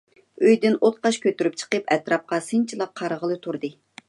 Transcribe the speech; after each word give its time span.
ئۆيدىن 0.45 0.77
ئوتقاش 0.79 1.19
كۆتۈرۈپ 1.25 1.59
چىقىپ، 1.63 1.93
ئەتراپقا 1.97 2.43
سىنچىلاپ 2.49 2.97
قارىغىلى 3.03 3.41
تۇردى. 3.47 3.77